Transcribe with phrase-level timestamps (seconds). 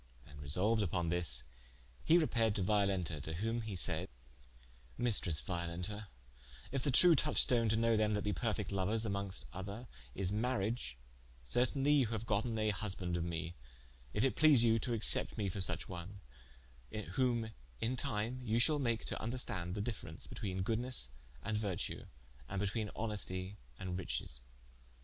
[0.25, 1.43] And resolued vpon this,
[2.03, 4.09] hee repaired to Violenta, to whom he said:
[4.99, 6.07] "Maistresse Violenta,
[6.71, 10.97] if the true touchstone to knowe them that be perfecte louers (amonges other) is mariage,
[11.43, 13.53] certainly you haue gotten a husbande of me,
[14.11, 16.19] if it please you to accepte me for suche one,
[17.11, 21.11] whom in time you shall make to vnderstande the difference betweene goodes
[21.43, 22.07] and vertue,
[22.49, 24.39] and betweene honestie and richesse."